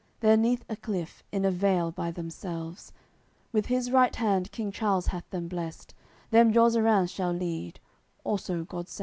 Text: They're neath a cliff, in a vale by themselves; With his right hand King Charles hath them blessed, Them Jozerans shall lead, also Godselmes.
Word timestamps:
They're 0.21 0.35
neath 0.35 0.65
a 0.67 0.75
cliff, 0.75 1.23
in 1.31 1.45
a 1.45 1.51
vale 1.51 1.91
by 1.91 2.09
themselves; 2.09 2.91
With 3.51 3.67
his 3.67 3.91
right 3.91 4.15
hand 4.15 4.51
King 4.51 4.71
Charles 4.71 5.05
hath 5.05 5.29
them 5.29 5.47
blessed, 5.47 5.93
Them 6.31 6.51
Jozerans 6.51 7.11
shall 7.11 7.33
lead, 7.33 7.79
also 8.23 8.63
Godselmes. 8.63 8.99